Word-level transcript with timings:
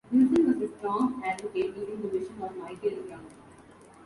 Wilson 0.11 0.47
was 0.59 0.67
a 0.71 0.75
strong 0.79 1.21
advocate, 1.23 1.77
using 1.77 2.01
the 2.01 2.07
vision 2.07 2.41
of 2.41 2.57
Michael 2.57 3.07
Young. 3.07 3.27